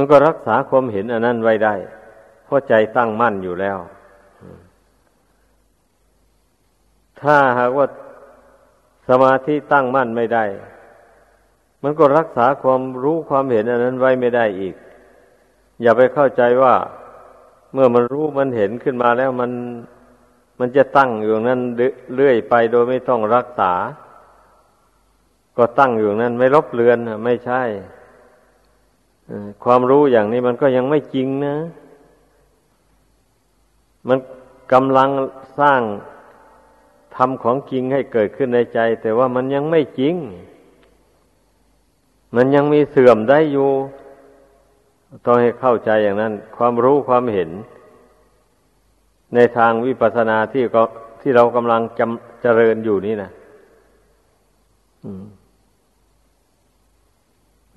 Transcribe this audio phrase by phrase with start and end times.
[0.00, 1.74] มันก็รักษาความเห็นอันนั้นไว้ได้
[2.44, 3.78] เพราะใจตั้งมั่นอยู่แล้ว
[7.20, 7.86] ถ้าหากว่า
[9.08, 10.44] สมาธิตั้งมั่นไม่ได้
[11.82, 14.74] มันก็รักษาความรู้ความเห็นอันนั้นไว้ไม่ได้อีก
[15.82, 16.74] อย่าไปเข้าใจว่า
[17.72, 19.50] เมื่อมันรู้มันเห็นขึ้นมาแล้วมัน
[20.60, 21.60] มันจะตั้งอยู่นั้น
[22.14, 23.72] เรื่อยไปโดยไม่ต้องรักษา
[25.56, 27.62] ก็ตั้งอยู่นั้นไม่ลบเลือนไม่ใช่
[29.64, 31.56] ความรู้อย่างนี้มันก็ยังไม่จริงนะ
[34.08, 34.18] มัน
[34.72, 35.08] กำลัง
[35.58, 35.82] สร้าง
[37.16, 40.14] ทำของจริงให้เกิดขึ้นในใจ แต่ว่ามันยังไม่จริง
[42.36, 43.70] มันยังมีเสื่อมได้อยู่
[45.24, 47.50] ต้องให้เข้าใจอย่างนั้น ความรู้ความเห็น
[49.34, 50.82] ในทางวิปัสสนาที่ก็
[51.20, 53.30] ที่เรากำลังจำเจริญอยู่นี่นะ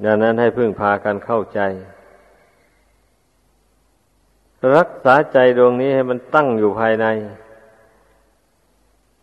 [0.03, 1.59] ดังนั้นให้พึ่งพากันเข้าใจ
[4.75, 7.05] รักษาใจดวงนี้ให้มันตั้งอยู่ภายใน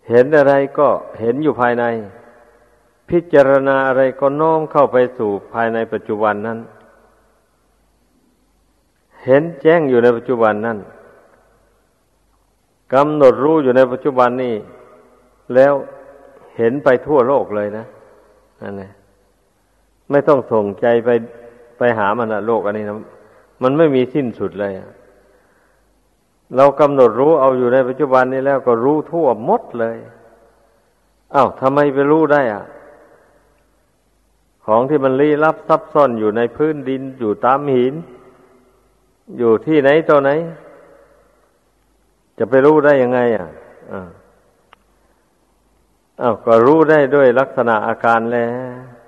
[0.09, 0.89] เห็นอะไรก็
[1.21, 1.85] เห็นอยู่ภายใน
[3.09, 6.59] พิจารณาอะไรก็น้อมเข้าไปสู่ภายในปัจจุบันนั้น
[9.25, 10.79] เห็นแจ้งอยู่ในปัจจุบันนั้น
[12.95, 14.55] กำหนดรู้อยู่ในปัจจุบันนี้
[15.55, 15.75] แล้ว
[16.57, 17.85] เห็นไปทั่วโลกเลยนะ
[18.63, 18.93] นั่นแหละ
[20.11, 21.11] ไม่ต้องส่งใจไป
[21.79, 22.97] ไปหามันอะโลกอันนี้นะ
[23.63, 24.73] มันไม่มีสิ้นสุดเลย
[26.57, 29.99] เรากำหนดรู้เอาอยู่ในปัจจุบันนี้แล้วก็รู้ทั่วหมดเลย
[31.35, 32.65] อา้าวทำไมไปรู้ได้อะ
[34.65, 37.95] ของที่มันลี้ลับซับซ้อนอยู่ในพื้นดินอยู่ตามหิน
[39.39, 40.31] อยู่ที่ไหนตัวไหน
[42.39, 43.49] จะไปรู้ได้ยังไง อะ
[46.23, 48.49] อ้าวก็รู้ได้ด้วยลักษณะอาการแล้
[48.89, 49.00] ว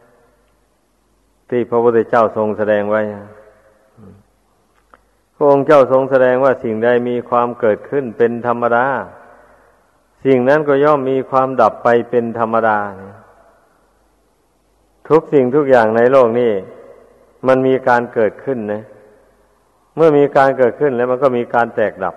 [1.55, 3.03] ที่พระพุทธเจ้าทรงแสดงไว้
[5.35, 8.87] พระองค์เจ้าทรงแสดงว่าสิ่งใดมีความเกิดขึ้นเป็นธรรมดา
[10.25, 12.79] สิ่งนั้นก็ย่อมมีความดับไปเป็นธรรมดา
[15.09, 16.53] ทุกสิ่งทุกอย่างในโลกนี้
[17.47, 18.83] มันมีการเกิดขึ้นนะ
[19.97, 22.15] เมื่อมีการเกิดขึ้นแล้วมันก็มีการแตกดับ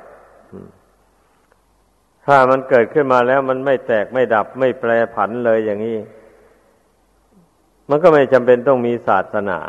[2.26, 5.98] ถ้ามันเกิดขึ้นมาแล้วมันไม่แตกไม่ดับไม่แปรผันเลยอย่างนี้
[7.90, 9.59] มันก็ไม่จำเป็นต้องมีศาสนา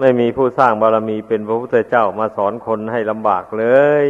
[0.00, 3.66] ไม่มีผู้สร้างบารมีเป็นพระพุทธเจ้ามาสอนคนให้ลำบากเล
[4.06, 4.08] ย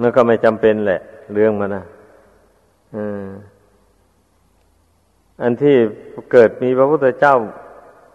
[0.00, 1.00] มันก็ไม่จำเป็นแหละ
[1.32, 1.84] เรื่องมันนะ
[5.42, 5.76] อันที่
[6.32, 7.36] เกิดมีพระพุทธเจ้า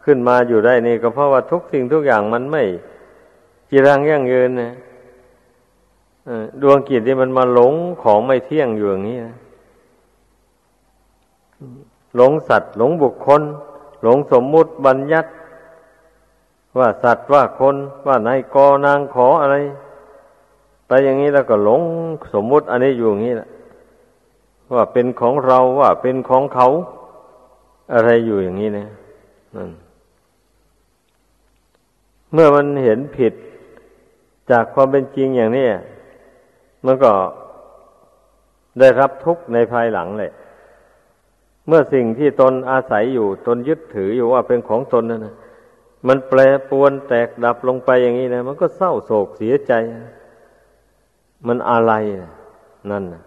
[0.06, 2.64] ขึ้นมาอยู่ได้นี่ก็เพราะว่าทุกสิ่งทุกอย่างมันไม่
[3.70, 4.74] จีรังยั่งยืนนะ
[6.62, 9.36] ดวงกิจที่มันมาหลงของไม่เที่ยงอยู่อย่างนี้นะ
[12.16, 13.42] หลงสัตว์ หลงบุคคล
[14.04, 15.30] หลงสมมุติบัญญัติ
[16.78, 17.76] ว่าสัตว์ว่าคน
[18.08, 19.56] ว่านายกนางขออะไร
[20.88, 21.82] ไปอย่างนี้แล้วก็หลง
[22.34, 23.50] สมมุติอันนี้อยู่อย่างนี้แหละ
[24.74, 26.68] ว่าเป็นของเราว่าเป็นของเขา
[27.94, 28.88] อะไรอยู่อย่างนี้เนี่ย
[29.56, 29.72] นั่น
[32.34, 33.34] เมื่อมันเห็นผิด
[34.52, 35.66] จากความเป็นจริงอย่างนี้
[36.86, 37.12] มันก็
[38.80, 40.32] ได้รับทุกข์ในภายหลังเลย
[41.68, 45.36] เมื่อสิ่งที่ตนอาศัยอยู่ตนยึดถืออยู่ว่าเป็นของตนนั่นนะ
[46.08, 49.74] มันแปรปวนแตกดับลงไปอย่างนี้นะมันก็เศร้าโศกเสียใจ
[51.48, 51.94] มันอะไร
[52.92, 53.24] นั่นนะ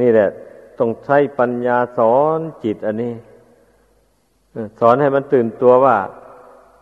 [0.00, 0.28] นี่แหละ
[0.78, 3.14] ต้องใช้ปัญญาสอนจิตอันนี้
[4.80, 5.96] สอนให้มันตื่นตัวว่า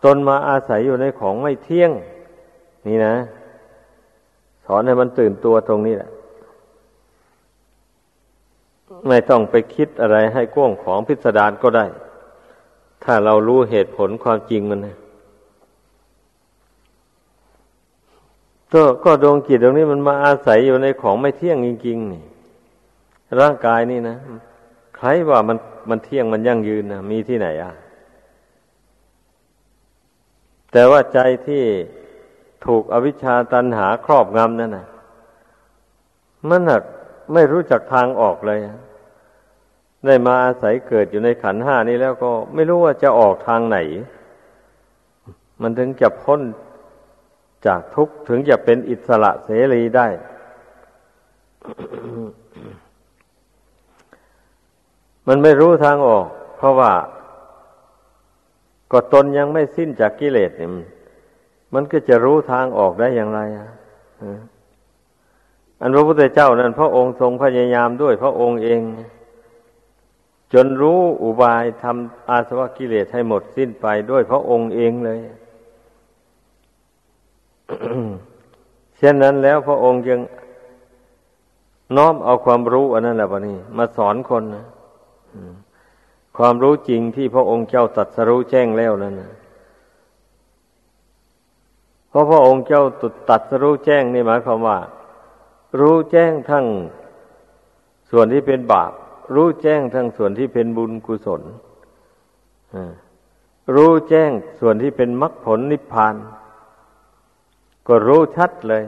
[0.05, 1.91] ตนมาอาศัยอยู่ในของไม่เที่ยง
[2.87, 3.15] นี่นะ
[4.65, 6.11] สอนให้มันตื่นตัวตรงนี้แหละ
[9.07, 11.85] ไม่ต้องไปคิดอะไรให้กว้างของพิสดารก็ได้
[13.03, 14.97] ถ้าเรารู้เหตุผลความจริงมันนะ
[18.73, 22.23] ก็ก็ดวงกิจตรงนี้มันมาอาศัยอยู่ในของไม่เที่ยงจริงๆนี่
[23.39, 24.17] ร่างกายนี่นะ
[24.97, 25.57] ใครว่ามัน
[25.89, 27.71] มันเที่ยงมันยั่งยืนนะมีที่ไหนอะ
[30.71, 31.63] แต่ว่าใจที่
[32.67, 34.87] ถูกอวิชชาตันหาครอบงำนั่นนะ
[36.49, 36.83] มันหนัก
[37.33, 38.59] ไม่รู้จักทางออกเลย
[40.05, 43.77] ได้มาอาศัยเกิดอยู่ในขันห้านี้แล้วก็ไม่รู้ว่าจะออกทางไหน
[45.61, 46.41] มันถึงจะพ้น
[47.65, 50.07] จากทุกข์ถึงจะเป็นอิสระเสรีได้
[55.27, 56.27] มันไม่รู้ทางออก
[56.57, 56.91] เพราะว่า
[58.91, 60.71] ก็ตนยังไม่สิ้นจากกิเลสเนี่ย
[61.73, 63.69] มันก็จะรู้ทางออกได้อย่างไรอะ
[65.81, 68.81] อันพระพุทธเจ้านั้น พระองค์ทรงพยายามด้วยพระองค์เอง
[70.53, 75.19] จนรู้อุบายทำอาสวะกิเลสให้หมดสิ้นไปด้วยพระองค์เองเลย
[78.97, 80.21] เช่นนั้นแล้วพระองค์ยัง
[81.97, 84.65] น้อมเอาความรู้อันนั้นแหละวะนี่มาสอนคนนะ
[86.37, 89.31] ความรู้จริงที่พระองค์เจ้าตัดสรู้แจ้งแล้วนั่นนะ
[92.15, 94.77] ราะพระองค์เจ้าตุดตัดสรู้แจ้งนี่หมายความว่า
[95.79, 96.65] รู้แจ้งทั้ง
[98.11, 98.91] ส่วนที่เป็นบาป
[99.35, 101.41] รู้แจ้งทั้งส่วนที่เป็นบุญกุศล
[103.75, 106.15] รู้แจ้งส่วนที่เป็นมรรคผลนิพพาน
[107.87, 108.83] ก็รู้ชัดเลย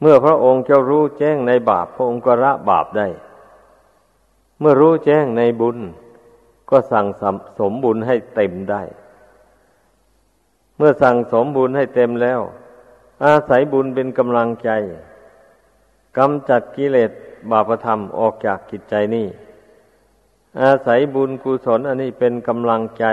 [0.00, 3.08] เมื่อพระองค์เจ้ารู้แจ้งในบาป พระองค์ก็ละบาปได้
[4.60, 5.78] เมื่อรู้แจ้งในบุญ
[6.70, 7.06] ก็สั่ง
[7.58, 8.82] สมบุญให้เต็มได้
[10.80, 12.40] เมื่อสั่งสมบุญให้เต็มแล้ว
[13.24, 14.70] อาศัยบุญเป็นกำลังใจ
[16.18, 17.10] กำจัดกิเลส
[17.50, 19.26] บาปธรรมออกจากกิจใจนี่
[20.62, 23.04] อาศัยบุญกุศลอันนี้เป็นกำลังใจ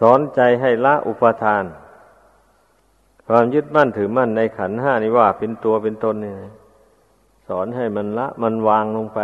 [0.00, 1.64] สอนใจให้ละอุปทาน
[3.26, 6.34] ความยึดมั่นถือมั่นในขันห้านี่ว่าเป็นตัวเป็นตนนี่
[7.46, 9.20] สอนให้มันละมันวางลงไป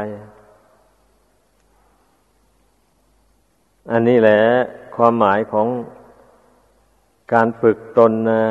[3.90, 4.40] อันนี้แหละ
[4.96, 5.68] ความหมายของ
[7.32, 8.42] การฝึกตนนะ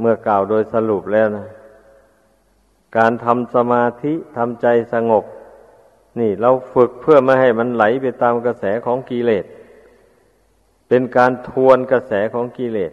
[0.00, 1.46] เมื่อกล่าวโดยสรุปแล้วนะ
[2.96, 5.24] การทำสมาธิทำใจสงบ
[6.20, 9.44] นี่เราฝึกเพื่อไม่ให้มันไหลไปตามกระแสของกิเลส
[10.88, 12.92] เป็นการทวนกระแสของกิเลส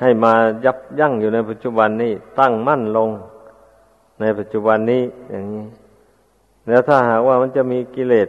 [0.00, 0.34] ให้มา
[0.64, 3.10] ยับยั้งอยู่ในปัจจุบันนี้ ตั้งมั่นลง
[4.20, 5.66] ในปัจจุบันนี้อย่างนี้
[6.68, 8.28] แล้วถ้าหากว่ามันจะมีกิเลส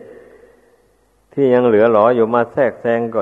[1.34, 3.22] ที่ยังเหลือหลออยู่มาแทรกแซงก็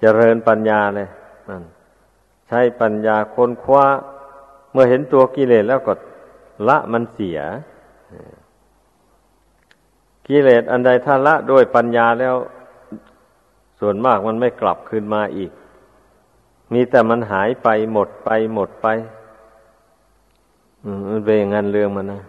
[0.00, 1.08] เจริญปัญญาเลย
[1.48, 1.62] นั่น
[2.48, 3.84] ใช้ปัญญาค้นคว้า
[4.72, 5.92] เมื่อเห็นตัวกิเลสแล้วก็
[6.68, 7.40] ละมันเสีย
[10.28, 12.36] กิเลสอันใดถ้าละด้วยปัญญาแล้ว
[13.80, 15.50] ส่วนมากมันไม่กลับคืนมาอีก
[16.72, 18.86] มีแต่มันหายไปหมดไปหมดไป
[21.08, 22.20] มันเป็นอย่างนั้นเรื่องมันนะ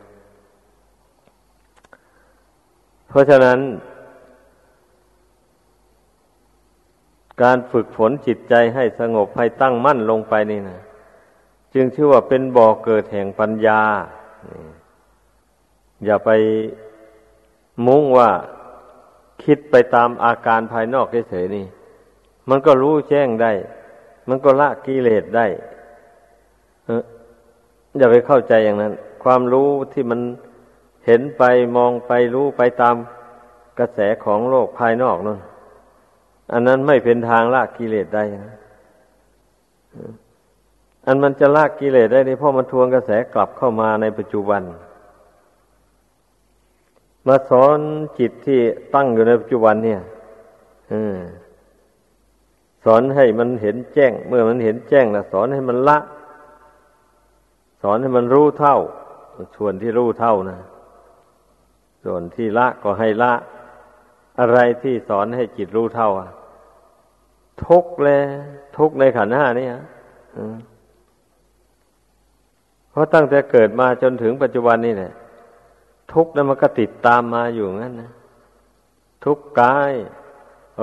[3.10, 3.60] เพราะฉะนั้น
[7.42, 10.80] การฝึกฝนจิตใจให้สงบให้ตั้งมั่นลงไปนี่นะ
[11.74, 13.82] จึงชื่อว่าเป็นบ่อเกิดแห่งปัญญา
[16.06, 16.30] อย่าไป
[17.88, 18.30] มุ่งว่า
[19.44, 21.66] คิดไปตามอาการภายนอกเฉยๆนี่
[22.50, 23.52] มันก็รู้แจ้งได้
[24.30, 25.48] มันก็ละกิเลสได้
[27.98, 28.94] อย่าไปเข้าใจอย่างนั้น
[29.24, 30.20] ความรู้ที่มัน
[31.06, 31.44] เห็นไป
[31.76, 32.96] มองไปรู้ไปตาม
[33.80, 35.40] กระแสของโลกภายนอกนั่น
[36.52, 38.58] อันนั้นไม่เป็นทางละกิเลสได้นะ
[41.06, 44.62] อันมันจะละกิเลสได้นี่เพราะมันทวงกระแสกลับเข้ามาในปัจจุบัน
[47.28, 47.78] มาสอน
[48.20, 48.60] จิตที่
[48.96, 50.02] ตั้งอยู่ในปัจจุบันเนี่ย
[52.86, 55.98] สอนให้มันเห็นแจ้ง เมื่อมันเห็นแจ้งนะสอนให้มันละ
[57.82, 58.78] สอนให้มันรู้เท่า
[59.58, 60.60] ส่วนที่รู้เท่านะ
[62.04, 63.34] ส่วนที่ละก็ให้ละ
[64.40, 66.30] อะไรที่สอนให้จิตรู้เท่าอะ
[67.66, 68.22] ทุกเลย
[68.78, 69.84] ทุกในขันห้านี่ฮะ
[72.90, 75.14] เพราะตั้งแต่เกิดมาจนถึงปัจจุบันนี่แหละ
[76.14, 78.12] ทุกนั้นมันก็ติดตามมาอยู่งั้นนะ
[79.26, 79.94] ทุกกาย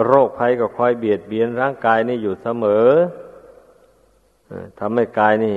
[0.04, 2.86] โรคภัยก็คอยเบียดเบียนร่างกายนี่อยู่เสมอ
[4.78, 5.56] ทำให้กายนี่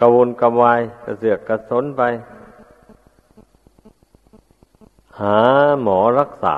[0.00, 2.02] กระวนกระวายกระเสือกกระสนไป
[5.20, 5.38] หา
[5.82, 6.56] หมอรักษา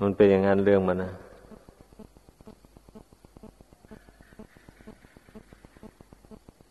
[0.00, 1.12] มันเป็นอย่างนั้นเรื่องมันนะ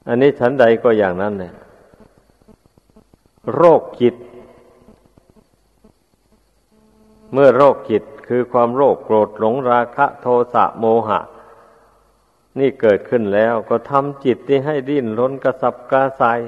[0.10, 1.54] อันนี้ชั้นใดก็อย่างนั้นเนี่ย
[3.56, 4.16] โรคจิต
[7.34, 11.20] เมื่อโรคจิตคือความโรคโกรธหลงราคะโทสะโมหะ
[12.60, 16.40] นี่เกิดขึ้นแล้วก็ทำจิตที่ให้ดิ้นรนกระสับกระส่าย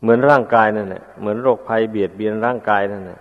[0.00, 3.20] เหมือนร่างกายนั่นแหละเหมือนโรคภัยเบียดเบียนร่างกายนั่นแหละ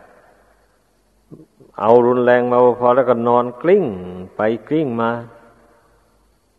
[1.79, 3.85] เอารุนแรงมาพอแล้วก็นอนกลิ้ง
[4.35, 5.09] ไปกลิ้งมา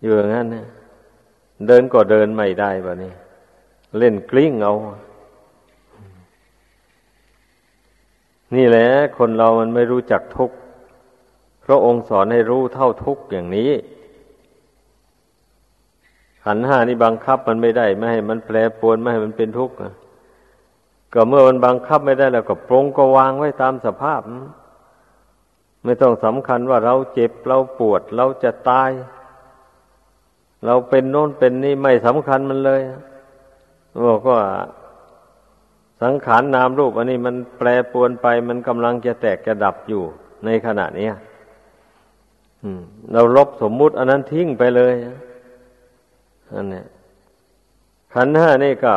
[0.02, 0.66] อยู่อย่างนั้นเนี่ย
[1.66, 3.12] เดินก็เดินไม่ได้แบบนี้
[3.98, 4.74] เล่นกลิ้งเอา
[8.56, 8.88] นี่แหละ
[9.18, 10.56] คนเรามันไม่รู้จักทุกข์
[11.64, 13.70] พระองค์สอนให้รู้เท่าทุกข์อย่างนี้
[16.44, 19.74] ขันห้านี่บังคับมันไม่ได้ ไม่ให้มันแปรปรวนไม่ให้มันเป็นทุกข์
[21.14, 24.20] ก็เมื่อมันบังคับไม่ได้แล้วก็ปรงก็วางไว้ตามสภาพ
[25.84, 28.90] ไม่ต้องสำคัญว่าเราเจ็บเราปวด เราจะตาย
[30.66, 32.80] เราเป็นโน้นเป็นนี่ไม่สำคัญมันเลย
[34.08, 34.40] บอกว่า
[36.02, 40.02] สังขารนนามรูป อันนี้มันแปรปรวนไป มันกำลังจะแตกจะดับอยู่
[40.44, 41.08] ในขณะนี้
[43.12, 44.94] เราลบสมมุติอันนั้นทิ้งไปเลย
[46.54, 46.82] อันนี้
[48.14, 48.94] ขันห้านี่ก็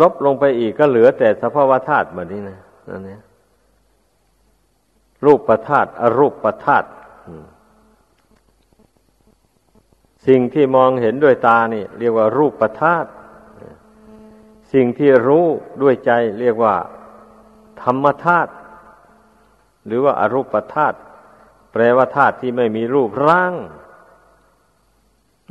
[0.00, 2.58] ลบลงไปอีกก็เหลือแต่สภาวธาตุแบบนี้นะ
[2.88, 3.22] นั่นเนี่ย
[5.24, 6.88] รูปประธาตุอรูปประธาตุ
[10.26, 13.06] สิ่งที่มองเห็นด้วยตานี่ เรียกว่ารูปประธาต
[14.72, 15.46] สิ่งที่รู้
[15.82, 16.74] ด้วยใจเรียกว่า
[17.82, 18.52] ธรรมธาตุ
[19.86, 20.96] หรือว่าอารูปธาตุ
[21.72, 23.52] แปลว่าธาตุที่ไม่มีรูปร่าง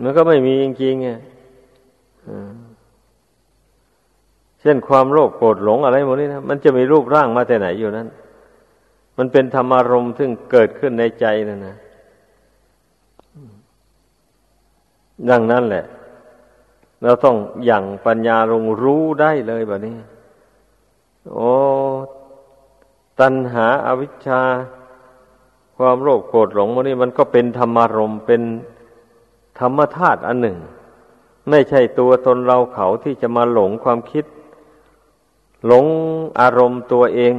[0.01, 1.09] มันก็ไม่มีจริงๆไง
[4.61, 8.07] เช่นความโลภโกรธหลงอะไรหมดนี้นะมันจะมีรูปร่างมาแต่ไหนอยู่นั้น
[9.17, 11.75] มันเป็นธรรมารมณ์ซึ่งเกิดขึ้นในใจนั่นนะ
[15.29, 15.85] ดังนั้นแหละ
[17.03, 19.97] เราต้องอย่างปัญญาลงรู้ได้เลยแบบนี้
[21.31, 21.49] โอ้
[23.19, 24.41] ตัณหาอาวิชชา
[25.77, 28.41] ความโลภโกรธหลงมันนี่มันก็เป็นธรรมารมเป็น
[29.59, 30.57] ธรรมธาตุอันหนึ่ง
[31.49, 34.25] ไม่ใช่ตัวตนเราเขาที่จะมาหลงความคิด
[35.67, 35.85] หลง
[36.39, 37.33] อารมณ์ตัวเอง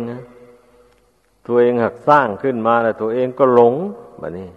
[1.46, 3.74] ตัวเองหักสร้างขึ้นมาแล้วตัวเองก็หลง
[4.18, 4.48] แบบนี้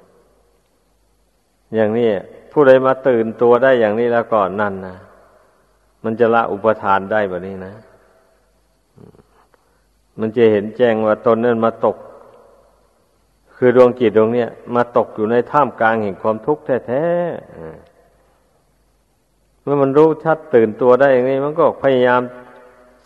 [1.75, 2.09] อย่างนี้
[2.51, 4.97] ผู้ใดมาตื่นตัวได้อย่างนี้แล้วก่อนนั่นนะ
[6.03, 7.73] มันจะละอุปทานได้แบบนี้นะ
[10.19, 11.97] มันจะเห็นแจ้งว่าตนนั้นมาตก
[13.55, 22.21] คือดวงจิตดวงเนี้ยมาตกอยู่ในท่ามกลางแห่งความทุกข์แท้ๆเมื่อมันรู้ชัดตื่นตัวได้อย่างนี้ มันก็พยายาม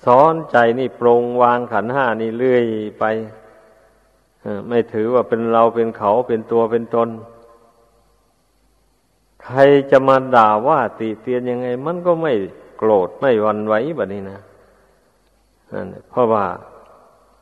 [0.05, 2.63] สอนใจนี่ปรงวางขันห้านี่เรื่อย
[2.99, 3.03] ไป
[4.69, 7.09] ไม่ถือว่าเป็นเราเป็นเขาเป็นตัวเป็นตน
[9.45, 9.59] ใคร
[9.91, 12.33] จะมาด่าว่าติเตียนยังไง มันก็ไม่
[12.77, 14.39] โกรธไม่วันไหวแบบนี้นะ
[16.09, 16.45] เพราะว่า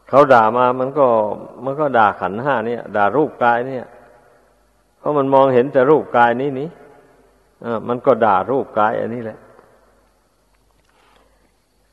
[0.10, 1.08] เขาด่ามามันก็
[1.63, 3.86] มันก็ด่าขันห้าเนี่ย ด่ารูปกายเนี่ย
[5.00, 6.70] เพราะมันมองเห็นแต่รูปกายนี้นี้
[7.65, 9.39] อ่มันก็ด่ารูปกายอันนี้แหละ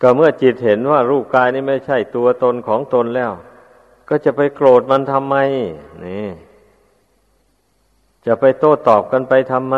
[0.01, 3.33] ก็เมื่อจิตเห็นว่ารูปกายนี้ไม่ใช่ตัวตนของตนแล้ว
[4.09, 5.37] ก็จะไปโกรธมันทำไม
[6.07, 6.27] นี่
[8.27, 9.77] จะไปโต้ตอบกันไปทำไม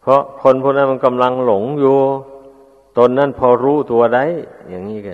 [0.00, 1.98] เพราะคนพวกนั้นมันกำลังหลงอยู่
[2.98, 4.24] ตนนั้นพอรู้ตัวได้
[4.68, 5.10] อย่างนี้แก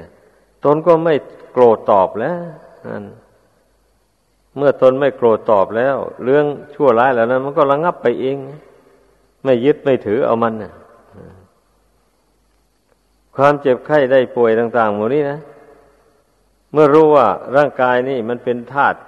[0.64, 1.14] ตนก็ไม่
[1.52, 2.40] โกรธตอบแล้ว
[2.86, 3.04] นั่น
[4.56, 8.36] เมื่อตนไม่โกรธตอบแล้ว เรื่องชั่วร้ายแล้วนั้น มันก็ระงับไปเอง
[9.44, 10.72] ไม่ยึดไม่ถือเอามันนะ
[13.36, 15.38] ความเจ็บไข้ได้ป่วยต่างๆหมดนี้นะ
[16.72, 18.98] เมื่อรู้ว่าร่างกายนี่มันเป็นธาตุ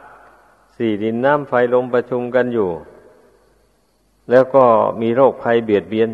[0.82, 2.68] สี่ดินน้ำไฟลมประชุมกันอยู่
[4.30, 4.64] แล้วก็
[5.00, 6.08] มีโรคภัยเบียดเบียน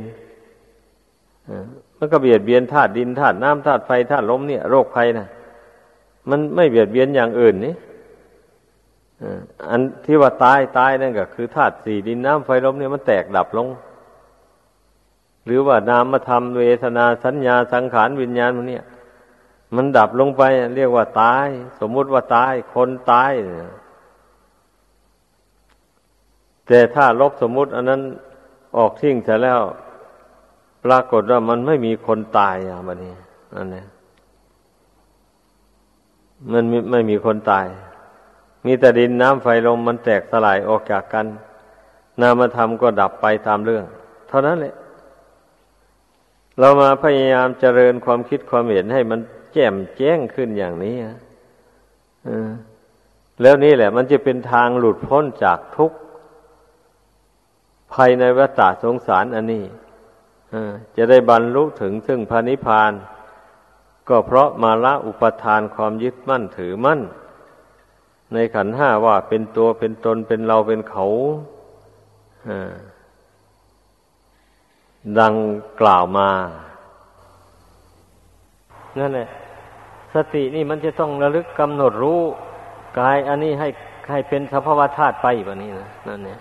[1.98, 5.26] มันก็เบียดเบียนธาตุดินธาตุน้ำธาตุไฟธาตุลมเนี่ยโรคภัยนะ
[6.30, 7.74] มันไม่เบียดเบียนอย่างอื่นนี่
[9.70, 13.68] อันที่ว่าตายตายนั่นก็คือธาตุสี่ดินน้ำไฟลมเนี่ยมันแตกดับลง
[15.44, 18.84] หรือว่านามธรรมเวทนาสัญญาสังขารวิญญาณมันเนี่ย
[19.76, 20.42] มันดับลงไป
[20.76, 21.48] เรียกว่าตาย
[21.80, 23.32] สมมุติว่าตาย คนตาย
[26.66, 28.02] แต่ถ้าลบสมมุติ อันนั้น
[28.76, 29.60] ออกทิ้งเสร็จแล้ว
[30.84, 33.14] ปรากฏว่ามันไม่มีคนตายอะมันนี่
[33.56, 33.84] อันนี้
[36.52, 37.66] มันไม่มีคนตาย
[38.64, 41.26] มีแต่ดินน้ำไฟลมมันแตกสลายออกจากกัน
[42.20, 43.84] นามธรรมก็ดับไปตามเรื่อง
[44.28, 44.74] เท่านั้นแหละ
[46.58, 49.20] เรามาพยายามเจริญความคิดความเห็นให้มัน
[49.52, 52.50] แจ่มแจ้งขึ้นอย่างนี้อ่า
[53.42, 55.98] แล้วนี่แหละ มันจะเป็นทางหลุดพ้นจากทุกข์
[57.92, 59.64] ภายในวัฏสงสารอันนี้
[60.96, 62.92] จะได้บรรลุถึงซึ่งพระนิพพาน
[64.08, 67.00] ก็เพราะมาละอุปทานความยึดมั่นถือมั่น
[68.32, 71.06] ในขันห้าว่าเป็นตัวเป็นตนเป็นเราเป็นเขา
[75.20, 75.34] ดัง
[75.80, 76.30] กล่าวมา
[78.98, 79.28] นั่นแหละ
[80.14, 82.20] สตินี่มันจะต้องระลึกกำหนดรู้
[82.98, 83.68] กายอันนี้ให้
[84.10, 86.40] ให้เป็นสภาวธาตุไปแบบนี้นะนั่นเนี่ย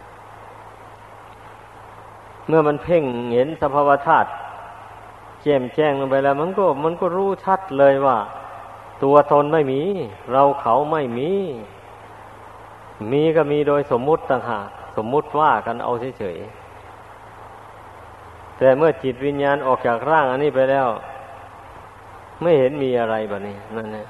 [2.48, 4.30] เมื่อมันเพ่งเห็นสภาวธาตุ
[5.42, 8.18] แจ่มแจ้งลงไปแล้ว มันก็มันก็รู้ชัดเลยว่า
[9.04, 9.82] ตัวตนไม่มี
[10.32, 11.32] เราเขาไม่มี
[13.12, 20.88] มีก็มีโดยสมมุติต่างหากสมมุติว่ากันเอาเฉยๆแต่เมื่อจิตวิญญาณออกจากร่างอันนี้ไปแล้ว
[22.42, 24.08] ไม่เห็นมีอะไรแบบนี้นั่นแหละ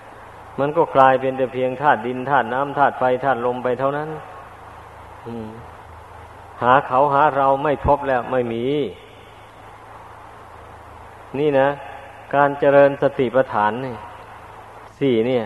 [0.60, 4.10] มันก็กลายเป็นแต่เพียงธาตุดินธาตุน้ำธาตุไฟธาตุลมไปเท่านั้น
[5.28, 5.48] อืม
[6.62, 8.66] หาเขาหาเราไม่พบแล้วไม่มี
[11.40, 11.68] นี่นะ
[12.36, 13.96] การเจริญสติปัฏฐานนี่
[15.00, 15.46] สี่เนี่ย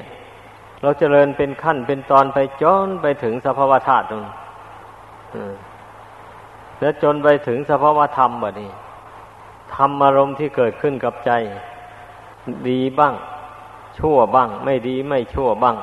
[0.81, 4.23] เราเจริญเป็นขั้นเป็นตอนไปจนไปถึงสภาวธาตุตรง
[6.79, 8.71] แล้วจนไปถึงสภาวธรรมแบบนี้
[9.75, 11.31] ธรรมอารมณ์ที่เกิดขึ้นกับใจ
[12.69, 13.13] ดีบ้าง
[13.99, 15.75] ชั่วบ้าง ไม่ดีไม่ชั่วบ้าง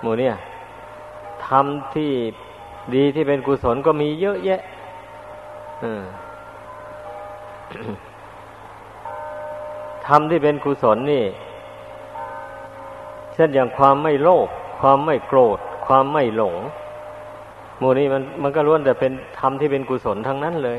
[0.00, 0.34] หมู่เนี่ย
[1.46, 1.64] ธรรม
[1.94, 2.12] ที่
[2.94, 4.60] ดีที่เป็นกุศลก็มีเยอะแยะ
[10.06, 11.24] ธรรมที่เป็นกุศลนี่
[13.34, 14.48] เช่นอย่างความไม่โลภ
[14.80, 16.54] ความไม่โกรธ ความไม่หลง
[17.78, 20.78] หมู่นี้มันมันก็ล้วนแต่เป็นธรรมที่เป็นกุศลทั้งนั้นเลย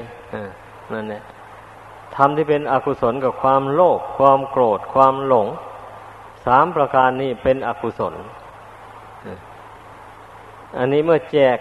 [0.94, 1.24] นั่นแหละ
[2.16, 5.48] ธรรมที่เป็นอกุศลกับความโลภความโกรธ ความหลง
[6.46, 8.14] สามประการนี้เป็นอกุศล
[10.78, 11.58] อันนี้เมื่อแจก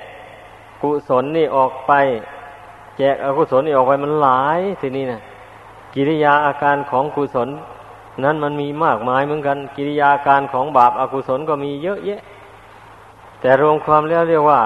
[0.82, 1.92] กุศลนี่ออกไป
[2.96, 5.20] แจกอกุศลนี่ออกไปมันหลายทีนี้นะ
[5.94, 7.48] กิริยาอาการของกุศล
[8.24, 12.20] นั้นมันมีมากมายเหมือนกัน กิริยาการของบาปอากุศลก็มีเยอะแยะ
[13.40, 14.60] แต่รวมความแล้วเรียกว่า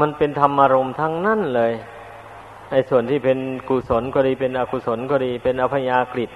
[0.00, 1.72] มันเป็นธรรมารมณ์ทั้งนั้นเลย
[2.70, 3.38] ไอ้ส่วนที่เป็น
[3.68, 6.26] กุศลก็ดีเป็นอกุศลก็ดี เป็นอภยากฤิ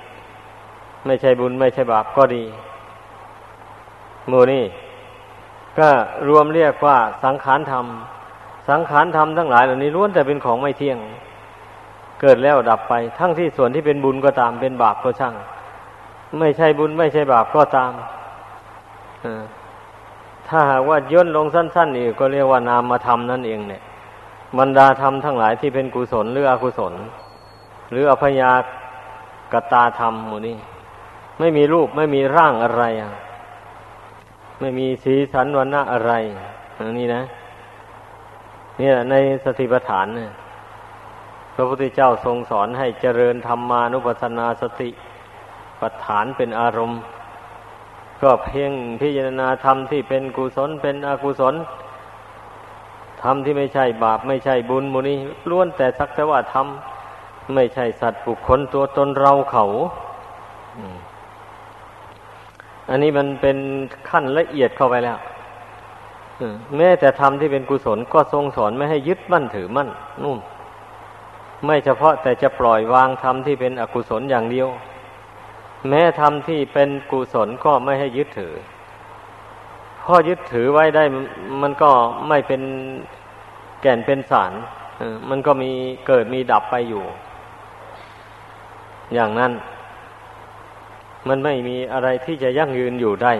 [1.06, 2.44] ไม่ใช่บุญไม่ใช่บาปก็ดี
[4.28, 4.64] หมูนี่
[5.78, 5.88] ก็
[6.28, 7.86] รวมเรียกว่าสังขารธรรม
[8.68, 10.98] สังขารธรรมทั้งหลายเหล่านี้ล้วนแต่เป็นของไม่เที่ยง
[12.20, 15.34] เกิดแล้วดับไป ทั้งที่ส่วนที่เป็นบุญก็ตามเป็นบาปก็ช่าง
[16.40, 17.92] ไม่ใช่บุญไม่ใช่บาปก็ตาม
[20.48, 23.82] ถ้าหากว่าย่นลงสั้น ๆ อีกก็เรียกว่านามธรรมนั่นเองเนี่ย
[24.58, 26.94] บรรดาธรรมทั้งหลายที่เป็นกุศลหรืออกุศล
[27.90, 28.52] หรืออภยา
[29.52, 30.56] กตาธรรมหมู่นี้
[31.38, 32.82] ไม่มีรูปไม่มีร่างอะไร
[34.60, 36.12] ไม่มีสีสันวันณะอะไร
[36.76, 37.22] อย่างนี้นะ
[38.82, 40.32] เนี่ยในสติปัฏฐานเนี่ย
[41.54, 44.90] พระพุทธเจ้าทรงสอนให้เจริญธรรมานุปัสสนาสติ
[45.80, 47.00] ปัฏฐานเป็นอารมณ์
[48.22, 51.54] ก็เพ่งพิจารณาธรรมที่เป็นกุศลเป็นอกุศล
[53.22, 55.18] ทำที่ไม่ใช่บาปไม่ใช่บุญมูนี้
[55.50, 59.64] ล้วนแต่สักแต่ว่าทำไม่ใช่สัตว์บุคคลตัวตนเราเขา
[62.88, 63.56] อันนี้มันเป็น
[64.08, 65.18] ขั้นละเอียดเข้าไปแล้ว
[66.76, 69.88] แม้แต่ธรรมที่เป็นกุศลก็ทรงสอนไม่ให้ยึดมั่นถือมั่น
[70.22, 70.38] นู่น
[71.64, 74.68] ไม่เฉพาะแต่จะปล่อยวางธรรมที่เป็นอกุศลอย่างเดียว
[75.88, 78.54] แม้ธรรมที่เป็นกุศลก็ไม่ให้ยึดถือ
[80.06, 81.04] ข้อยึดถือไว้ได้
[81.62, 81.90] มันก็
[82.28, 82.62] ไม่เป็น
[83.82, 84.52] แก่นเป็นสาร
[85.30, 85.70] มันก็มี
[86.06, 87.04] เกิดมีดับไปอยู่
[89.14, 89.52] อย่างนั้น
[91.28, 93.32] มันไม่มีอะไรที่จะยั่งยืนอยู่ได้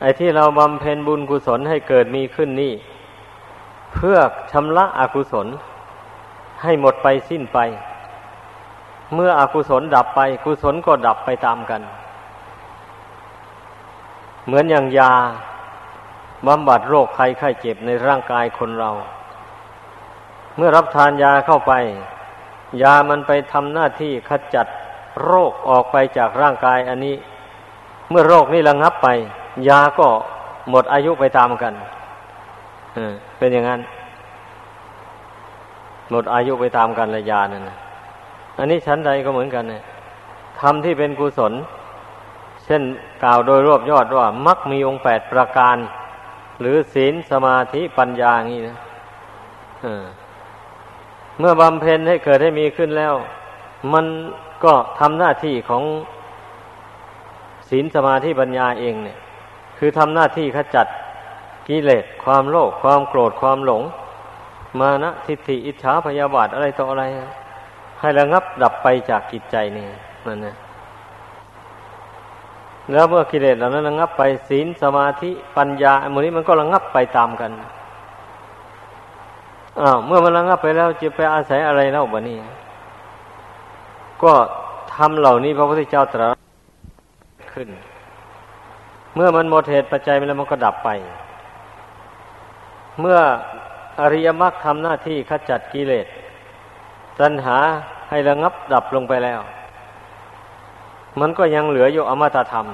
[0.00, 2.72] ไอ้ที่เราบำเพ็ญบุญกุศลให้เกิดมีขึ้นนี่
[3.94, 4.16] เพื่อ
[4.52, 5.46] ชำระอกุศล
[6.62, 7.58] ให้หมดไปสิ้นไป
[9.14, 11.82] เมื่ออกุศลดับไป กุศลก็ดับไปตามกัน
[14.46, 15.12] เหมือนอย่างยา
[16.46, 18.90] บำบัดโรคภัยไข้เจ็บในร่างกายคนเรา
[20.56, 21.72] เมื่อรับทานยาเข้าไป
[22.82, 24.66] ยามันไปทำหน้าที่ขจัด
[25.24, 27.16] โรคออกไปจากร่างกายอันนี้
[28.10, 29.08] เมื่อโรคนี้ระงับไป
[29.68, 30.08] ยาก็
[30.70, 31.74] หมดอายุไปตามกัน
[33.38, 33.80] เป็นอย่างนั้น
[36.10, 37.76] หมดอายุไปตามกันละยานั่นนะ
[38.58, 39.82] อันนี้ชั้นใดก็เหมือนกันเนี่ย
[40.60, 41.52] ทำที่เป็นกุศล
[42.64, 42.82] เช่น
[43.24, 45.76] กล่าวโดยรวบยอดว่ามักมีองค์แปดประการ
[46.60, 48.76] หรือศีลสมาธิปัญญาอย่างนี้นะ
[51.38, 53.14] เมื่อบำเพ็ญให้เกิดให้มีขึ้นแล้ว
[53.92, 54.06] มัน
[54.64, 55.82] ก็ทำหน้าที่ของ
[57.68, 59.18] ศีลสมาธิปัญญาเองเนี่ย
[59.78, 60.86] คือทำหน้าที่ขจัด
[61.68, 63.82] กิเลสความโลภความโกรธความหลง
[64.80, 67.04] มานะทิฏฐิอิจฉาพยาบาทอะไรต่ออะไร
[68.00, 69.86] ให้ระงับดับไปจากกิจใจนี่
[70.26, 70.56] นั่นนะ
[72.92, 77.50] แล้วเมื่อกิเลสเหล่านั้นระงับไปศีลสมาธิปัญญาอันนี้มันก็ระงับไปตามกัน
[79.80, 82.38] อ้าวเมื่อมันระงับไปแล้วจะไปอาศัยอะไรเล่าบะนี้
[84.22, 84.32] ก็
[84.94, 86.36] ทำเหล่านี้พระพุทธเจ้าตรัส
[87.52, 87.68] ขึ้น
[89.16, 90.90] เมื่อมันหมดเหตุปัจจัยไปแล้วมันก็ดับไป
[93.00, 93.18] เมื่อ
[94.00, 96.06] อริยมรรคทำหน้าที่ขจัดกิเลส
[97.20, 97.56] ตัณหา
[98.10, 99.40] ให้ระงับดับลงไปแล้ว
[101.20, 102.66] มันก็ยังเหลืออยู่อมตะธรรม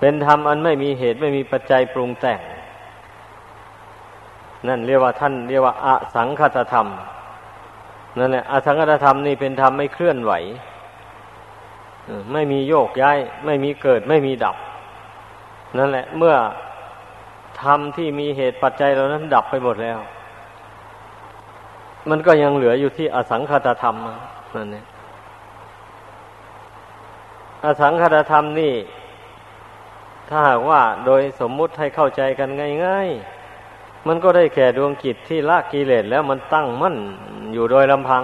[0.00, 2.40] เป็นธรรมอันไม่มีเหตุไม่มีปัจจัยปรุงแต่ง
[4.68, 6.86] นั่นเรียกว่าท่านเรียกว่าอสังคตธรรม
[8.18, 10.32] นั่นแหละอสังคตธรรมนี่เป็นธรรมไม่เคลื่อนไหว
[12.32, 14.56] ไม่มีโยกย้าย ไม่มีเกิดไม่มีดับ
[15.78, 16.34] นั่นแหละ เมื่อ
[17.62, 19.98] ธรรมที่มีเหตุปัจจัยเหล่านั้นดับไปหมดแล้ว
[22.10, 23.96] มันก็ยังเหลืออยู่ที่อสังคตธรรม
[24.56, 24.84] นั่นเอง
[27.64, 28.74] อสังคตธรรมนี่
[30.28, 32.48] ถ้าหากว่าโดยสมมุติให้เข้าใจกัน
[32.86, 36.96] ง่ายๆ มันก็ได้แก่ดวงจิตที่ละกิเลสแล้วมันตั้งมั่น
[37.52, 38.22] อยู่โดยลำพัง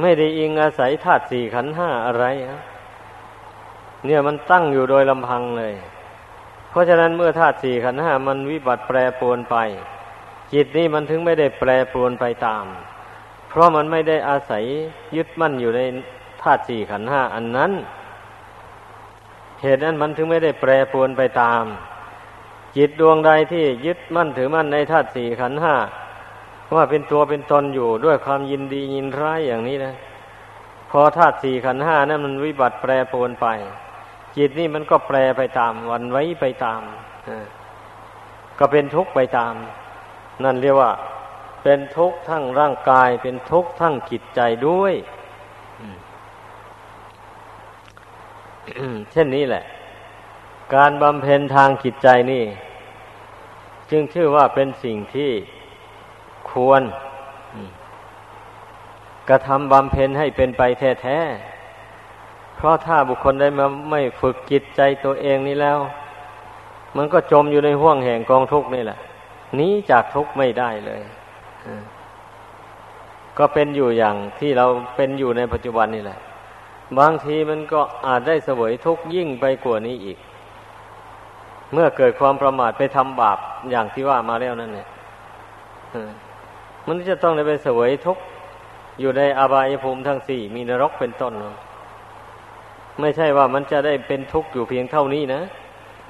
[0.00, 2.24] ไม่ได้อิงอาศัยธาตุสี่ขันห้าอะไร
[4.04, 5.74] เนี่ยมันตั้งอยู่โดยลำพังเลย
[6.70, 9.56] เพราะฉะนั้นเมื่อธาตุสี่ขันห้ามันวิบัติแปรปรวนไป
[10.52, 12.64] จิตนี่มันถึงไม่ได้แปรปรวนไปตาม
[13.48, 14.64] เพราะมันไม่ได้อาศัย
[15.16, 15.80] ยึดมั่นอยู่ใน
[16.42, 17.72] ธาตุสี่ขันห้าอันนั้น
[19.62, 21.64] เหตุนั้นมันถึงไม่ได้แปรปรวนไปตาม
[22.76, 25.74] จิตดวงใดที่ยึดมั่นถือมั่นในธาตุสี่ขันห้า
[26.76, 29.94] ว่าเป็นตัวเป็นตนอยู่ด้วยความยินดียินร้ายอย่างนี้นะ
[30.90, 33.46] พอธาตุสี่ขันห้านั้นมันวิบัติแปรปรวนไป
[34.36, 36.82] จิตนี่มันก็แปรไปตามวันไว้ไปตาม
[38.58, 39.54] ก็เป็นทุกข์ไปตาม
[40.44, 40.92] นั่นเรียกว่า
[41.62, 44.94] เป็นทุกข์ทั้งร่างกาย เป็นทุกข์ทั้งจิตใจด้วย
[49.12, 49.64] เช่นนี้แหละ
[50.74, 52.44] การบำเพ็ญทางจิตใจนี่
[53.90, 55.30] จึงชื่อว่าเป็นสิ่งที่
[56.54, 56.82] ควร
[59.28, 60.62] กระทำบำเพ็ญให้เป็นไป
[61.02, 65.78] แท้ๆ เพราะถ้าบุคคลได้มาไม่ฝึกจิตใจตัวเองนี่แล้ว
[66.96, 68.98] มันก็จมอยู่ในห่วงแห่งกองทุกข์นี่แหละ
[69.54, 71.00] หนีจากทุกข์ไม่ได้เลย
[73.38, 76.18] ก็เป็นอยู่อย่างที่เราเป็นอยู่ในปัจจุบันนี่แหละ
[76.98, 80.18] บางทีมันก็อาจได้เสวยทุกข์ยิ่งไปกว่านี้อีก
[81.72, 83.38] เมื่อเกิดความประมาทไปทำบาป
[83.70, 84.88] อย่างที่ว่ามาแล้วนั่นเนี่ย
[86.86, 88.22] มันจะต้องได้ไปเสวยทุกข์
[89.00, 91.32] อยู่ในอบายภูมิทั้งสี่มีนรกเป็นต้น
[93.00, 95.42] ไม่ใช่ว่ามันจะได้เป็นทุกข์อยู่เพียงเท่านี้นะ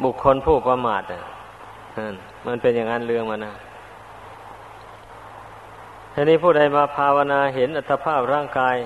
[0.05, 1.23] บุคคลผู้ประมาทอะ
[2.47, 3.55] มันเป็นอย่างนั้นเรื่องมันนะ
[6.15, 8.77] ทีนี้ผู้ใดมาภาวนาเห็นอัตภาพร่างกาย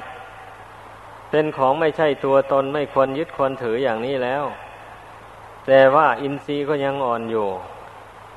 [1.30, 4.44] เป็นของไม่ใช่ตัวตนไม่ควรยึดควรถืออย่างนี้แล้ว
[5.66, 7.48] แต่ว่าอินทรีย์ก็ยังอ่อนอยู่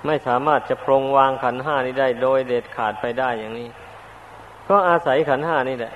[0.05, 3.69] ไม่สามารถจะปรงวางขันห้านี้ได้โดยเด็ดขาดไปได้อย่างนี้
[4.69, 5.93] ก็อาศัยขันห้านี่แหละ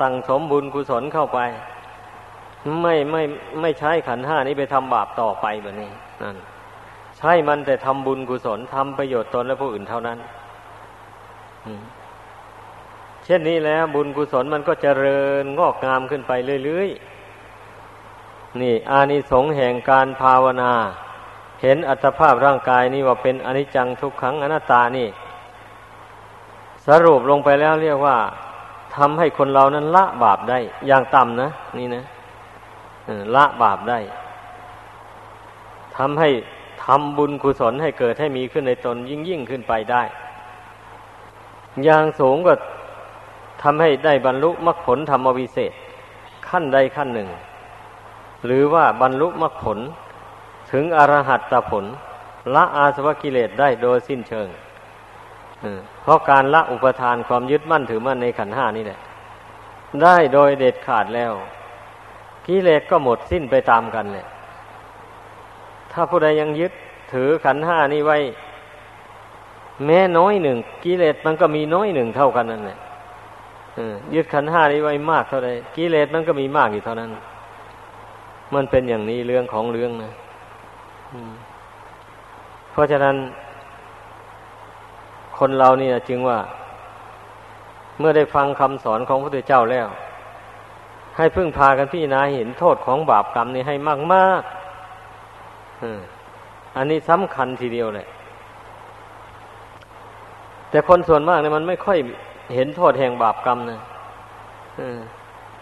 [0.00, 1.38] สั่งสมบุญกุศลเข้าไป
[2.82, 3.22] ไม่ไม่
[3.60, 5.90] ไม่ใช้ขันห้านี้ไปทำบาปต่อไปแบบนี้
[6.22, 6.36] นั่น
[7.18, 10.18] ใช้มันแต่ทำบุญกุศลทำประโยชน์ตนและผู้อื่นเท่านั้น
[13.24, 16.32] เช่นนี้แล้ว บุญกุศลมันก็เจริญงอกงามขึ้นไป
[16.64, 20.72] เรื่อยๆ นี่ อานิสงส์แห่งการภาวนา
[21.62, 25.08] เห็นอัตภาพร่างกายนี่ว่าเป็นอนิจจังทุกขังอนัตตานี่
[26.86, 28.16] สรุปลงไปแล้วเรียกว่า
[28.96, 32.04] ทำให้คนเรานั้นละบาปได้ อย่างต่ำนะ นี่นะ
[33.34, 33.98] ละบาปได้
[35.96, 36.30] ทำให้
[36.84, 40.02] ทำบุญกุศลให้เกิดให้มีขึ้นในตนยิ่งยิ่งขึ้นไปได้
[41.84, 42.54] อย่างสูงก็
[43.62, 45.72] ทำให้ได้บรรลุมรรคผลธรรมวิเศษ
[46.48, 47.28] ขั้นใดขั้นหนึ่ง
[48.46, 49.78] หรือว่าบรรลุมรรคผล
[50.72, 51.84] ถึงอรหัตตผล
[52.54, 54.48] ละอาสวะกิเลสได้โดยสิ้นเชิง
[56.02, 58.98] เพราะการละอุปทานความยึดมั่นถือมั่นในขันห้านี่แหละ
[60.02, 61.32] ได้โดยเด็ดขาดแล้ว
[62.46, 64.26] กิเลสก็หมดสิ้นไปตามกันเลย
[65.92, 66.72] ถ้าผู้ใดยังยึด
[67.12, 68.18] ถือขันห้านี้ไว้
[69.86, 72.78] แม้น้อยหนึ่งกิเลสมันก็มีน้อยหนึ่งเท่ากันนั่นแหละ
[74.14, 77.10] ยึดขันห้านี้ไว้มากเท่าไรกิเลสมันก็มีมากอยู่เท่านั้น
[78.54, 80.12] มันเป็นอย่างนี้เรื่องของเรื่องนะ
[82.70, 83.16] เพราะฉะนั้น
[85.38, 86.38] คนเรานี่จึงว่า
[87.98, 89.86] เมื่อได้ฟังคำสอนของพระพุทธเจ้าแล้ว
[91.16, 94.42] ให้พึ่งพากันพี่นาเห็นโทษของบาปกรรมนี้ให้มากมาก
[96.76, 98.06] อันนี้สำคัญทีเดียวเลย
[100.70, 101.98] แต่คนส่วนมากเนี่ยมันไม่ค่อย
[102.54, 103.80] เห็นโทษแห่งบาปกรรมนะ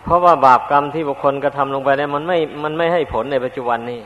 [0.04, 4.00] เพราะว่าบาปกรรมที่บุคคลกระทำลงไปเนี่ยมันไม่ มันไม่ให้ผลในปัจจุบันนี้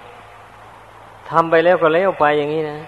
[1.30, 2.78] ทำไปแล้วก็เลี้ยวไปอย่างนี้นะ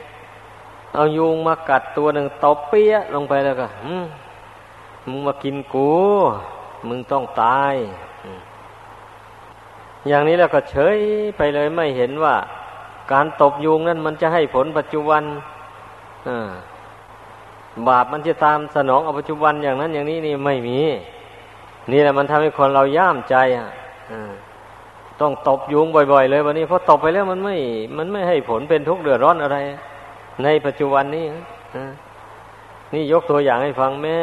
[0.94, 3.66] เอายุงมากัดตัวหนึ่งตบเปี้ยลงไปแล้วก็
[5.08, 5.90] มึงมากินกู
[6.88, 7.74] มึงต้องตาย
[10.08, 10.98] อย่างนี้แล้วก็เฉย
[11.36, 12.34] ไปเลยไม่เห็นว่า
[13.12, 15.22] การตบยุงนั้นมันจะให้ผลปัจจุบัน
[17.88, 20.78] บาปมันจะตามสนองเอาปัจจุบันอย่างนั้น อย่างนี้นี่ไม่มี
[21.92, 23.68] นี่แหละมันทำให้คนเราย่ามใจอะ
[25.20, 27.56] ต้องตบยุงบ่อย ๆ เลยวันนี้เพราะตบไปแล้วมันไม่
[27.98, 29.56] มันไม่ให้ผลเป็นทุกข์เดือดร้อนอะไร
[30.44, 31.26] ในปัจจุบันนี้
[32.94, 34.18] นี่ยกตัวอย่างให้ฟังแม่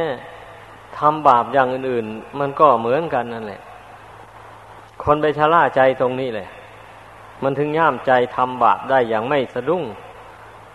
[0.98, 3.62] ทำบาปอย่างอื่น ๆ มันก็เหมือนกันนั่นแหละ
[5.04, 6.48] คนไปชะล่าใจตรงนี้แหละ
[7.44, 9.84] มันถึงย่ามใจทำบาปได้อย่างไม่สะดุ้ง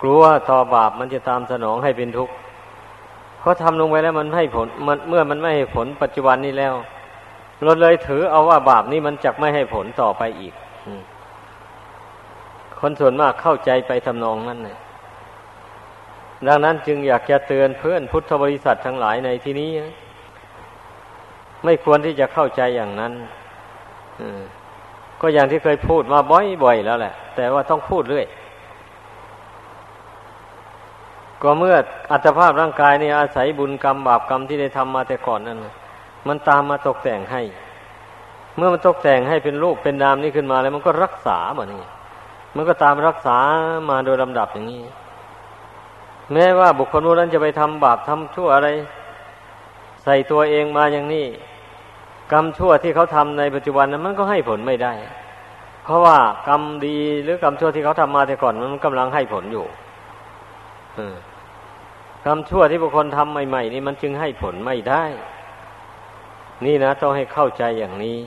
[0.01, 2.33] กลัวต่อบาปมันจะตามสนองให้เป็นทุกข์
[3.39, 6.73] เพราะทำลงไปแล้วมันให้ผล มันเมื่อมันไม่ให้ผลปัจจุบันนี้แล้ว
[7.63, 10.53] เราเลยถือเอาว่าบาปนี้มันจะไม่ให้ผลต่อไปอีก
[12.79, 14.77] คนส่วนมากเข้าใจไปทำนองนั้นเลย
[16.47, 19.69] ดังนั้นจึงอยากจะเตือนเพื่อนพุทธบริษัททั้งหลายในที่นี้
[21.63, 23.13] ไม่ควรที่จะเข้าใจอย่างนั้น
[25.21, 26.19] ก็อย่างที่เคยพูดมา
[26.63, 28.25] บ่อยๆแล้วแหละ แต่ว่าต้องพูดเรื่อย
[31.41, 31.75] ก็เมื่อ
[32.11, 35.59] อัตภาพร่างกายนี่อาศัยบุญกรรมบาปกรรมที่ได้ทำมาแต่ก่อนนั่น
[36.27, 37.41] มันตามมาตกแต่งให้
[38.57, 41.83] เมื่อมันตกแต่งให้เป็นรูปเป็นนามนี่ขึ้นมาแล้ว มันก็รักษาเหมือนี้
[42.55, 43.37] มันก็ตามรักษา
[43.89, 44.83] มาโดยลำดับอย่างนี้
[46.33, 48.69] แม้ว่าบุคคลผู้นั้นจะไปทำบาปทำชั่วอะไร
[50.03, 51.25] ใส่ตัวเองมาอย่างนี้
[52.31, 54.93] กรรมชั่วที่เขาทำในปัจจุบันนั้นมันก็ให้ผลไม่ได้
[55.83, 59.65] เพราะว่ากรรมดีหรือกรรมชั่วที่เขาทำมาแต่ก่อนมันกำลังให้ผลอยู่
[62.25, 65.03] กรรมชั่วที่บุคคลทำใหม่ ๆ นี่มันจึงให้ผลไม่ได้
[66.65, 68.17] นี่นะต้องให้เข้าใจอย่างนี้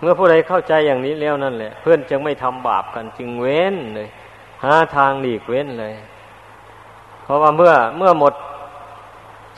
[0.00, 4.08] เมื่อผู้ใดเข้าใจอย่างนี้แล้วนั่นแหละ เพื่อนจึงไม่ทำบาปกันจึงเว้นเลย
[4.64, 5.94] หาทางหลีกเว้นเลย
[7.22, 8.34] เพราะว่าเมื่อเมื่อหมด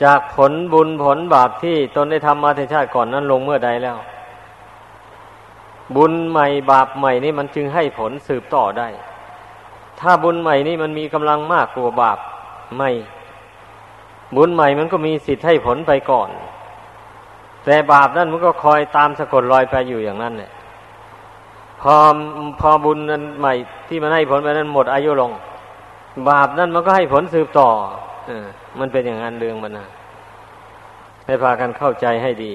[0.03, 3.97] จากผลบุญผลบาปที่ตนได้ทำมาในชาติก่อนนั้นลงเมื่อใดแล้ว
[5.95, 8.87] บุญใหม่บาปใหม่นี่มันจึงให้ผลสืบต่อได้
[9.99, 12.19] ถ้าบุญใหม่นี่มันมีกำลังมากกว่าบาป
[12.75, 12.89] ใหม่
[14.35, 16.29] บุญใหม่มันก็มีสิทธิ์ให้ผลไปก่อน
[17.65, 20.51] แต่บาปนั่นมันก็คอยตามสะกดรอยไปอยู่อย่างนั้นแหละ
[21.81, 21.95] พอ
[22.59, 23.53] พอบุญนั้นใหม่
[23.87, 25.31] ที่มันให้ผลไปนั้นหมดอายุลง
[26.29, 27.69] บาปนั่นมันก็ให้ผลสืบต่อ
[28.79, 29.87] มันเป็นอย่างนั้นเรื่องมันนะ
[31.25, 32.51] ให้พากันเข้าใจให้ดี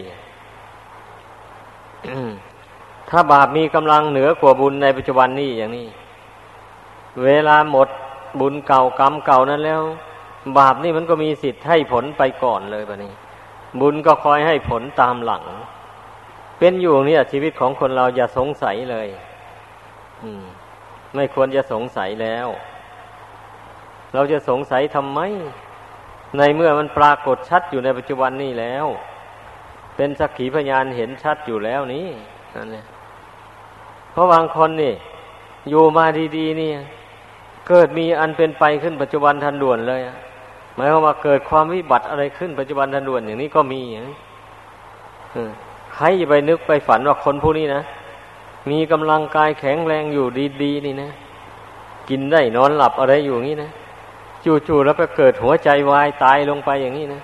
[3.11, 5.87] ถ้าบาปมีกำลังเหนือกว่าบุญในปัจจุบันนี้อย่างนี้
[7.25, 7.89] เวลาหมด
[8.41, 9.83] บุญเก่ากรรมเก่านั้นแล้ว
[10.59, 13.13] บาปนี่มันก็มีสิทธิ์ให้ผลไปก่อนเลยแบบนี้
[13.81, 15.45] บุญก็คอยให้ผลตามหลัง
[16.59, 19.09] เป็นอยู่เนี่ยชีวิตของคนเราอย่าสงสัยเลย
[20.23, 20.45] อืม
[21.15, 22.49] ไม่ควรจะสงสัยแล้ว
[24.15, 25.21] เราจะสงสัยทำไม
[26.39, 28.87] ในเมื่อมันปรากฏชัดอยู่ในปัจจุบันนี้แล้ว
[29.97, 32.09] เป็นสักขีพยานเห็นชัดอยู่แล้วนี่
[32.55, 32.87] นั่นเนี่ย
[34.13, 34.95] เพราะบางคนนี่
[35.71, 36.05] อยู่มา
[36.37, 36.73] ดีๆนี่
[37.69, 40.01] เกิดมีอันเป็นไปขึ้นปัจจุบันทันด่วนเลย
[40.75, 44.17] หมายความว่าเกิดความวิบัติอะไรขึ้นปัจจุบันทันด่วนอย่างนี้ก็มีอย่างนี้
[45.95, 47.83] ใครจะไปนึกไปฝันว่าคนผู้นี้นะ
[48.71, 50.27] มีกำลังกายแข็งแรงอยู่
[50.63, 51.11] ดีๆนี่นะ
[52.09, 53.71] กินได้นอนหลับอะไรอยู่งี้นะ
[54.69, 57.21] จู่ๆแล้วไปเกิดหัวใจวายตายลงไปอย่างนี้นะ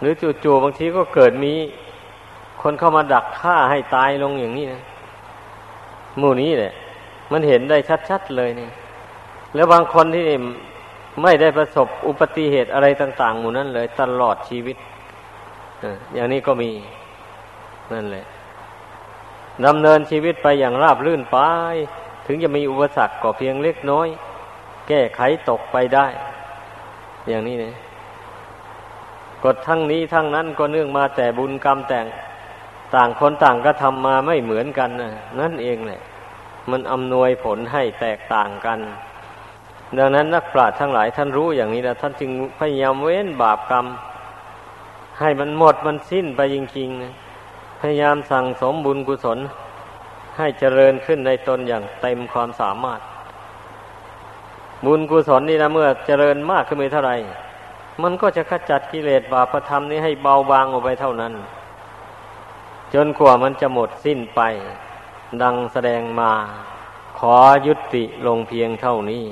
[0.00, 0.12] หรือ
[0.44, 1.52] จู่ๆบางทีก็เกิดมี
[2.62, 4.80] คนเข้ามาดักฆ่าให้ตายลงอย่างนี้นะ
[6.18, 6.72] หมู่นี้แหละ
[7.32, 8.70] มันเห็นได้ชัดๆเลยเนี่ย
[9.54, 10.22] แล้วบางคนที่
[11.22, 14.76] ไม่ได้ประสบอุบัติเหตุอะไรต่าง ๆ หมู่นั้นเลย ตลอดชีวิต
[16.14, 16.70] อย่างนี้ก็มี
[17.92, 18.26] นั่นแหละ
[19.66, 21.38] ดำเนินชีวิตไปอย่างราบรื่นไป
[22.26, 24.08] ถึงจะมีอุปสรรคก็เพียงเล็กน้อย
[24.88, 26.06] แก้ไขตกไปได้
[27.28, 27.74] อย่างนี้เนี่ย
[29.44, 32.06] กฎทั้งนี้ทั้งนั้นก็เนื่องมาแต่บุญกรรมแต่ง
[32.94, 36.00] ต่างคนต่างก็ทำมาไม่เหมือนกันนะนั่นเองแหละ
[36.70, 38.78] มันอำนวยผลให้แตกต่างกัน
[39.98, 43.86] ดังนั้นนักปราชญ์ทั้งหลายท่านรู้อย่างนี้นะท่านจึงพยายามเว้นบาปกรรม
[45.20, 49.38] ให้มันหมดมันสิ้นไปจริงๆพยายามสั่งสมบุญกุศล
[50.36, 53.00] ให้เจริญขึ้นในตนอย่างเต็มความสามารถ
[54.86, 57.16] บุญกุศลนี่นะเมื่อเจริญมากขึ้นไปเท่าไหร่
[58.02, 61.32] มันก็จะขจัดกิเลสบาปธรรมนี้ให้เบาบางออกไปเท่านั้น
[62.94, 64.40] จนกว่ามันจะหมดสิ้นไป
[65.42, 66.32] ดังแสดงมา
[67.18, 69.24] ขอยุติลงเพียงเท่านี้